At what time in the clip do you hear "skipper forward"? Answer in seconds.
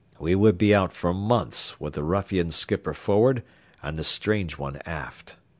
2.49-3.43